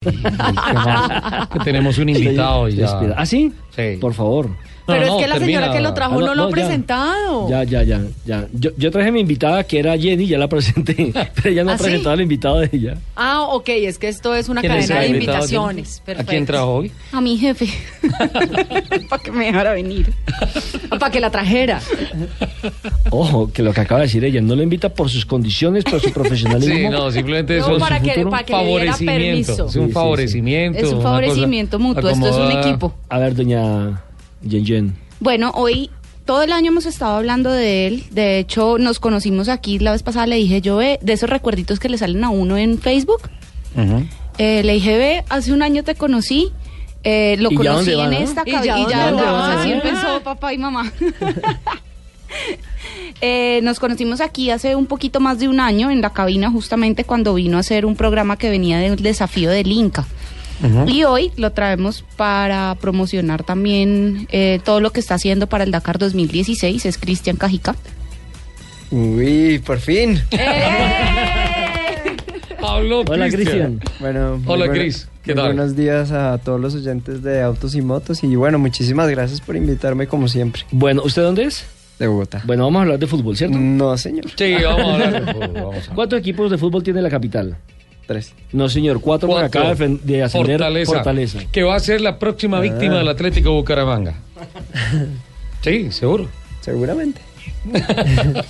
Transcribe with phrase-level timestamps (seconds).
[1.52, 2.98] que tenemos un invitado y ya.
[3.16, 3.52] ¿Ah, sí?
[3.74, 3.96] Sí.
[4.00, 4.48] Por favor.
[4.88, 5.58] No, Pero no, es que la termina.
[5.60, 7.48] señora que lo trajo Ah, no, no, lo ha presentado.
[7.50, 8.46] Ya, ya, ya, ya.
[8.52, 11.72] Yo, yo traje a mi invitada que era Jenny, ya la presenté, pero ella no
[11.72, 11.82] ¿Ah, ha sí?
[11.82, 12.94] presentado al invitado de ella.
[13.16, 16.02] Ah, ok, es que esto es una ¿Quién es cadena de invitaciones.
[16.16, 16.92] ¿A quién trajo hoy?
[17.10, 17.66] A mi jefe.
[19.10, 20.12] Para que me dejara venir.
[20.88, 21.80] Para que la trajera.
[23.10, 26.00] Ojo, que lo que acaba de decir ella, no lo invita por sus condiciones, por
[26.00, 26.76] su profesionalismo.
[26.76, 29.66] Sí, no, simplemente eso No, es para un que, futuro para que le diera permiso.
[29.66, 30.78] Es Sí, un sí, favorecimiento.
[30.78, 32.08] Es un favorecimiento mutuo.
[32.10, 32.94] Esto es un equipo.
[33.08, 34.02] A ver, doña
[34.42, 34.96] Yen Yen.
[35.20, 35.90] Bueno, hoy
[36.24, 38.04] todo el año hemos estado hablando de él.
[38.10, 40.26] De hecho, nos conocimos aquí la vez pasada.
[40.26, 43.22] Le dije yo, ve, de esos recuerditos que le salen a uno en Facebook.
[44.38, 46.50] Eh, le dije, ve, hace un año te conocí.
[47.04, 48.16] eh, lo ¿Y ya conocí va, en no?
[48.18, 48.76] esta ¿Y cabina.
[48.76, 49.32] ya Y ya dónde dónde va?
[49.32, 49.60] vamos.
[49.60, 50.92] Así empezó papá y mamá.
[53.20, 57.04] Eh, nos conocimos aquí hace un poquito más de un año en la cabina, justamente
[57.04, 60.06] cuando vino a hacer un programa que venía del desafío del Inca.
[60.86, 65.70] Y hoy lo traemos para promocionar también eh, todo lo que está haciendo para el
[65.70, 66.86] Dakar 2016.
[66.86, 67.76] Es Cristian Cajica.
[68.90, 70.22] Uy, por fin.
[72.60, 73.80] Pablo Hola, Cristian.
[74.00, 75.08] Bueno, Hola, Cris.
[75.22, 75.46] ¿Qué tal?
[75.46, 79.56] Buenos días a todos los oyentes de Autos y Motos y bueno, muchísimas gracias por
[79.56, 81.66] invitarme como siempre Bueno, ¿usted dónde es?
[81.98, 82.42] De Bogotá.
[82.44, 83.58] Bueno, vamos a hablar de fútbol, ¿cierto?
[83.58, 84.26] No, señor.
[84.36, 87.56] Sí, vamos a hablar de fútbol, vamos a- ¿Cuántos equipos de fútbol tiene la capital?
[88.06, 88.34] Tres.
[88.52, 89.46] No, señor, cuatro, Cuatro.
[89.46, 91.38] acaba de, de ascender Fortaleza, Fortaleza.
[91.50, 94.14] Que va a ser la próxima víctima del Atlético Bucaramanga.
[95.62, 96.28] Sí, seguro.
[96.60, 97.20] Seguramente.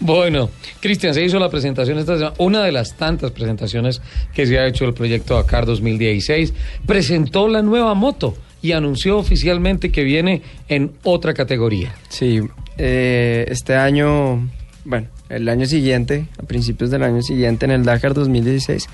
[0.00, 0.50] Bueno,
[0.80, 4.00] Cristian, se hizo la presentación esta semana, una de las tantas presentaciones
[4.34, 6.54] que se ha hecho el proyecto Dakar 2016.
[6.86, 11.94] Presentó la nueva moto y anunció oficialmente que viene en otra categoría.
[12.08, 12.40] Sí,
[12.78, 14.48] eh, este año,
[14.84, 18.86] bueno, el año siguiente, a principios del año siguiente, en el Dakar 2016,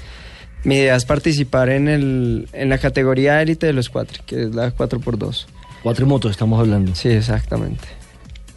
[0.64, 4.54] mi idea es participar en, el, en la categoría élite de los cuatro, que es
[4.54, 5.46] la 4x2.
[5.82, 6.94] Cuatro motos estamos hablando.
[6.94, 7.84] Sí, exactamente.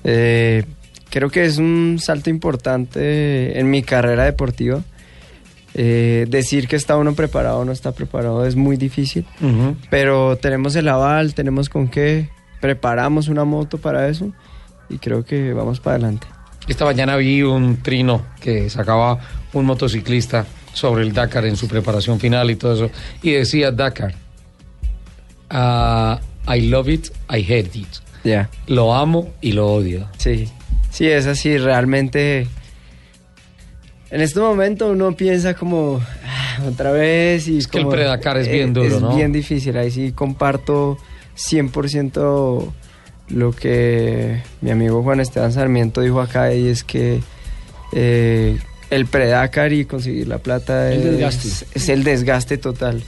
[0.04, 0.64] Eh,
[1.10, 4.82] creo que es un salto importante en mi carrera deportiva.
[5.76, 9.26] Eh, decir que está uno preparado o no está preparado es muy difícil,
[9.90, 14.32] pero tenemos el aval, tenemos con qué, preparamos una moto para eso
[14.90, 16.28] y creo que vamos para adelante.
[16.68, 19.20] Esta mañana vi un trino que sacaba
[19.54, 22.92] un motociclista sobre el Dakar en su preparación final y todo eso,
[23.22, 24.16] y decía Dakar,
[25.50, 27.88] ah, I love it, I hate it.
[28.24, 30.08] Ya, Lo amo y lo odio.
[30.18, 30.50] sí,
[30.92, 32.48] sí, es así, realmente.
[34.12, 38.38] En este momento uno piensa como "Ah, otra vez y Es que el como, Predakar
[38.38, 39.16] es bien eh, duro, es ¿no?
[39.16, 40.98] bien difícil, ahí sí comparto
[41.38, 42.72] 100%
[43.30, 47.22] lo que mi amigo Juan Esteban Sarmiento dijo acá y es que
[47.94, 48.58] eh,
[48.90, 53.04] el Predakar y conseguir la plata El es, el desgaste total.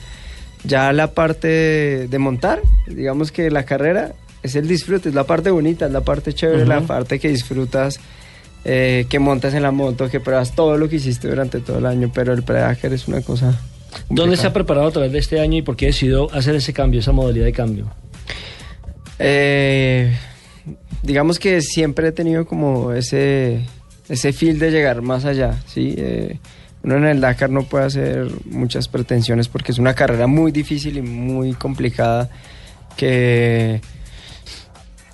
[0.63, 4.13] Ya la parte de, de montar, digamos que la carrera
[4.43, 7.99] es el disfrute, es la parte bonita, es la parte chévere, la parte que disfrutas,
[8.63, 11.85] eh, que montas en la moto, que pruebas todo lo que hiciste durante todo el
[11.85, 13.59] año, pero el Predakar es una cosa...
[14.09, 14.53] ¿Dónde se ha complicada.
[14.53, 17.45] preparado a través de este año y por qué decidió hacer ese cambio, esa modalidad
[17.45, 17.91] de cambio?
[19.19, 20.15] Eh,
[21.03, 23.65] digamos que siempre he tenido como ese,
[24.07, 25.95] ese feel de llegar más allá, ¿sí?
[25.97, 26.39] Eh,
[26.83, 30.97] uno en el Dakar no puede hacer muchas pretensiones porque es una carrera muy difícil
[30.97, 32.29] y muy complicada
[32.97, 33.81] que,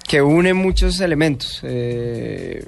[0.08, 1.60] que une muchos elementos.
[1.64, 2.64] eh,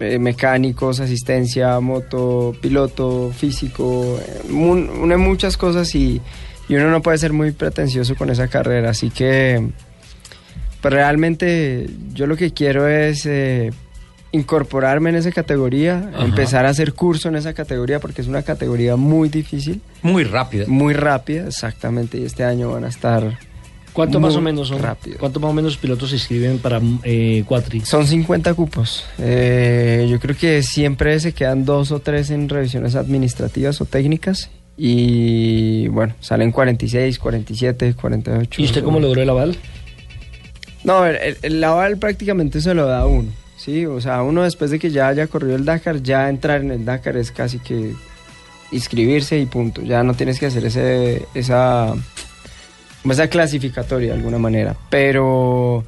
[0.00, 6.20] eh, mecánicos, asistencia, moto, piloto, físico, eh, mun- une muchas cosas y,
[6.68, 9.68] y uno no puede ser muy pretencioso con esa carrera, así que
[10.80, 13.70] pues realmente yo lo que quiero es eh,
[14.32, 16.24] incorporarme en esa categoría, Ajá.
[16.24, 20.64] empezar a hacer curso en esa categoría porque es una categoría muy difícil, Muy rápida.
[20.66, 23.38] muy rápida, exactamente, y este año van a estar...
[23.94, 24.80] ¿Cuánto más o menos son?
[24.82, 25.16] rápido.
[25.18, 27.80] ¿Cuánto más o menos pilotos se inscriben para eh, Cuatri?
[27.80, 29.06] Son 50 cupos.
[29.18, 34.50] Eh, yo creo que siempre se quedan dos o tres en revisiones administrativas o técnicas.
[34.76, 38.60] Y bueno, salen 46, 47, 48.
[38.60, 39.56] ¿Y usted cómo logró el aval?
[40.82, 43.30] No, el, el- el aval prácticamente se lo da a uno.
[43.56, 46.70] Sí, o sea, uno después de que ya haya corrido el Dakar, ya entrar en
[46.72, 47.94] el Dakar es casi que
[48.72, 49.80] inscribirse y punto.
[49.82, 51.94] Ya no tienes que hacer ese, esa,
[53.12, 54.76] esa clasificatoria de alguna manera.
[54.90, 55.84] Pero,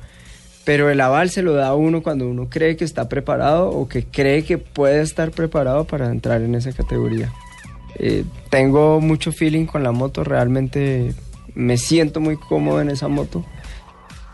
[0.65, 3.89] pero el aval se lo da a uno cuando uno cree que está preparado o
[3.89, 7.33] que cree que puede estar preparado para entrar en esa categoría.
[7.99, 11.15] Eh, tengo mucho feeling con la moto, realmente
[11.55, 13.45] me siento muy cómodo en esa moto.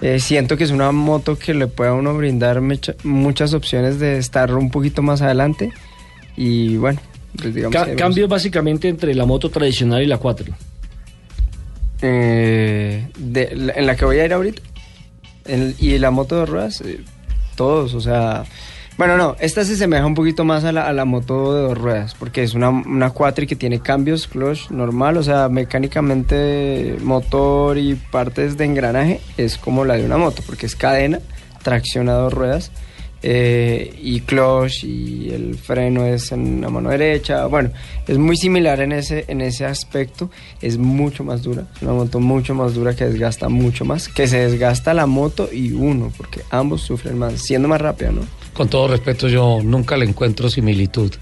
[0.01, 4.01] Eh, siento que es una moto que le puede a uno brindar mecha- muchas opciones
[4.01, 5.71] de estar un poquito más adelante.
[6.37, 6.99] Y bueno,
[7.41, 10.53] pues digamos Ca- cambios básicamente entre la moto tradicional y la quattro.
[12.03, 14.63] Eh, en la que voy a ir ahorita.
[15.79, 17.01] Y la moto de ruedas, eh,
[17.57, 18.45] todos, o sea...
[18.99, 22.43] Bueno, no, esta se asemeja un poquito más a la, moto de dos ruedas, porque
[22.43, 28.59] es una, una quattro que tiene cambios clutch normal, o sea, mecánicamente motor y partes
[28.59, 31.21] de engranaje es como la de una moto, porque es cadena,
[31.63, 32.71] tracción a dos ruedas,
[33.23, 37.47] eh, y clutch y el freno es en la mano derecha.
[37.47, 37.71] Bueno,
[38.07, 40.31] es muy similar en ese, en ese aspecto.
[40.61, 41.67] Es mucho más dura.
[41.77, 44.09] Es una moto mucho más dura que desgasta mucho más.
[44.09, 48.23] Que se desgasta la moto y uno, porque ambos sufren más, siendo más rápida, ¿no?
[48.53, 51.13] Con todo respeto, yo nunca le encuentro similitud.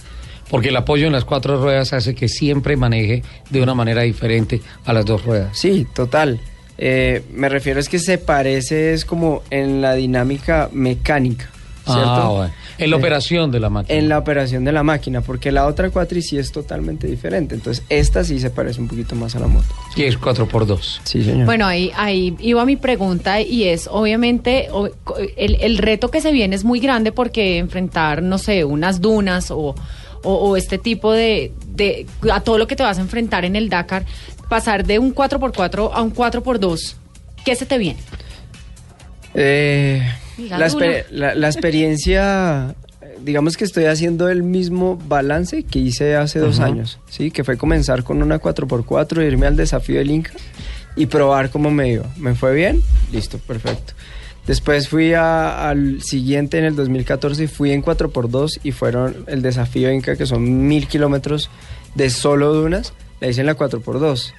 [0.48, 4.60] Porque el apoyo en las cuatro ruedas hace que siempre maneje de una manera diferente
[4.84, 5.56] a las dos ruedas.
[5.56, 6.40] Sí, total.
[6.76, 11.50] Eh, me refiero es que se parece, es como en la dinámica mecánica.
[11.92, 12.10] ¿Cierto?
[12.10, 12.52] Ah, bueno.
[12.78, 13.98] En la Eh, operación de la máquina.
[13.98, 17.54] en la operación de la máquina, porque la otra cuatri sí es totalmente diferente.
[17.54, 19.66] Entonces, esta sí se parece un poquito más a la moto.
[19.96, 21.00] Y es 4x2.
[21.04, 21.44] Sí, señor.
[21.46, 24.68] Bueno, ahí, ahí iba mi pregunta y es, obviamente,
[25.36, 29.50] el, el reto que se viene es muy grande porque enfrentar, no sé, unas dunas
[29.50, 29.74] o,
[30.22, 33.56] o- o este tipo de, de, a todo lo que te vas a enfrentar en
[33.56, 34.04] el Dakar,
[34.48, 36.94] pasar de un 4x4 a un 4x2,
[37.44, 37.98] ¿qué se te viene?
[39.34, 40.02] Eh,
[40.48, 42.74] la, exper- la- la experiencia,
[43.24, 47.30] digamos que estoy haciendo el mismo balance que hice hace dos años, ¿sí?
[47.30, 50.32] Que fue comenzar con una 4x4, irme al desafío del Inca
[50.96, 52.06] y probar cómo me iba.
[52.16, 52.82] ¿Me fue bien?
[53.12, 53.92] Listo, perfecto.
[54.46, 59.42] Después fui a- al siguiente en el 2014 y fui en 4x2 y fueron el
[59.42, 61.50] desafío Inca que son mil kilómetros
[61.94, 62.92] de solo dunas.
[63.20, 64.32] La hice en la 4x2.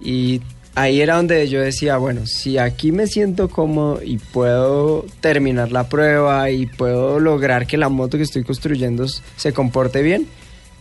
[0.00, 0.40] Y
[0.76, 5.88] ahí era donde yo decía, bueno, si aquí me siento cómodo y puedo terminar la
[5.88, 10.28] prueba y puedo lograr que la moto que estoy construyendo se comporte bien,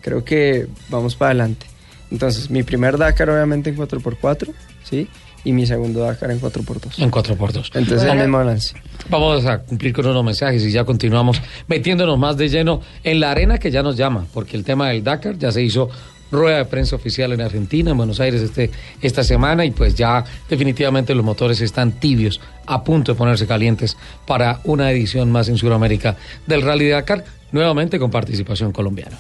[0.02, 1.66] creo que vamos para adelante.
[2.12, 4.52] Entonces, mi primer Dakar obviamente en 4x4,
[4.84, 5.08] ¿sí?
[5.46, 7.02] Y mi segundo Dakar en 4x2.
[7.02, 7.72] En 4x2.
[7.76, 8.76] Entonces, el mismo balance.
[9.10, 13.32] Vamos a cumplir con unos mensajes y ya continuamos metiéndonos más de lleno en la
[13.32, 15.90] arena que ya nos llama, porque el tema del Dakar ya se hizo
[16.32, 20.24] rueda de prensa oficial en Argentina, en Buenos Aires este, esta semana y pues ya
[20.50, 25.58] definitivamente los motores están tibios, a punto de ponerse calientes para una edición más en
[25.58, 26.18] Sudamérica
[26.48, 29.18] del Rally de Dakar, nuevamente con participación colombiana.